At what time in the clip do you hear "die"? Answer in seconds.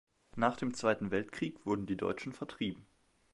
1.85-1.95